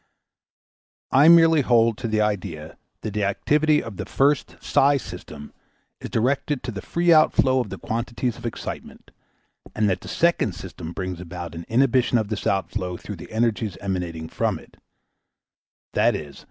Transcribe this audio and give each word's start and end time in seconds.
I 1.11 1.27
merely 1.27 1.61
hold 1.61 1.95
to 1.99 2.07
the 2.07 2.21
idea 2.21 2.75
that 3.01 3.13
the 3.13 3.23
activity 3.23 3.83
of 3.83 3.97
the 3.97 4.05
first 4.07 4.47
[Greek: 4.47 4.63
Psi] 4.63 4.97
system 4.97 5.53
is 5.99 6.09
directed 6.09 6.63
to 6.63 6.71
the 6.71 6.81
free 6.81 7.13
outflow 7.13 7.59
of 7.59 7.69
the 7.69 7.77
quantities 7.77 8.35
of 8.35 8.43
excitement, 8.47 9.11
and 9.75 9.87
that 9.91 10.01
the 10.01 10.07
second 10.07 10.55
system 10.55 10.91
brings 10.91 11.21
about 11.21 11.53
an 11.53 11.67
inhibition 11.69 12.17
of 12.17 12.29
this 12.29 12.47
outflow 12.47 12.97
through 12.97 13.17
the 13.17 13.31
energies 13.31 13.77
emanating 13.77 14.27
from 14.27 14.57
it, 14.57 14.77
_i.e. 15.93 16.33